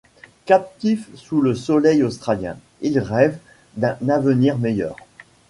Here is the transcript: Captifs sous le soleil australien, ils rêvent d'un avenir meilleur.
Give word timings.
Captifs 0.47 1.09
sous 1.15 1.41
le 1.41 1.53
soleil 1.53 2.01
australien, 2.01 2.57
ils 2.81 2.97
rêvent 2.97 3.37
d'un 3.77 3.97
avenir 4.09 4.57
meilleur. 4.57 4.95